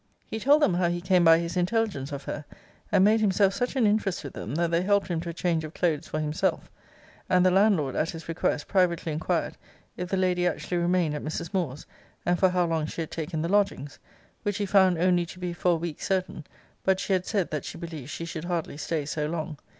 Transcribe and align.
'He 0.25 0.39
told 0.39 0.63
them 0.63 0.73
how 0.73 0.89
he 0.89 0.99
came 0.99 1.23
by 1.23 1.37
his 1.37 1.55
intelligence 1.55 2.11
of 2.11 2.23
her; 2.23 2.43
and 2.91 3.03
made 3.05 3.21
himself 3.21 3.53
such 3.53 3.75
an 3.75 3.85
interest 3.85 4.23
with 4.23 4.33
them, 4.33 4.55
that 4.55 4.71
they 4.71 4.81
helped 4.81 5.09
him 5.09 5.21
to 5.21 5.29
a 5.29 5.33
change 5.33 5.63
of 5.63 5.75
clothes 5.75 6.07
for 6.07 6.19
himself; 6.19 6.71
and 7.29 7.45
the 7.45 7.51
landlord, 7.51 7.93
at 7.95 8.09
his 8.09 8.27
request, 8.27 8.67
privately 8.67 9.11
inquired, 9.11 9.57
if 9.97 10.09
the 10.09 10.17
lady 10.17 10.47
actually 10.47 10.77
remained 10.77 11.13
at 11.13 11.21
Mrs. 11.21 11.53
Moore's, 11.53 11.85
and 12.25 12.39
for 12.39 12.49
how 12.49 12.65
long 12.65 12.87
she 12.87 13.01
had 13.01 13.11
taken 13.11 13.43
the 13.43 13.47
lodgings? 13.47 13.99
which 14.41 14.57
he 14.57 14.65
found 14.65 14.97
only 14.97 15.23
to 15.27 15.37
be 15.37 15.53
for 15.53 15.73
a 15.73 15.75
week 15.75 16.01
certain; 16.01 16.45
but 16.83 16.99
she 16.99 17.13
had 17.13 17.27
said, 17.27 17.51
that 17.51 17.63
she 17.63 17.77
believed 17.77 18.09
she 18.09 18.25
should 18.25 18.45
hardly 18.45 18.77
stay 18.77 19.05
so 19.05 19.27
long. 19.27 19.59